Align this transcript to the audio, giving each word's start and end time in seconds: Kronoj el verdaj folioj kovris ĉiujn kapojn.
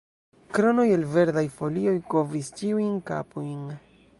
Kronoj 0.57 0.85
el 0.93 1.03
verdaj 1.11 1.43
folioj 1.59 1.95
kovris 2.15 2.51
ĉiujn 2.63 2.99
kapojn. 3.11 3.61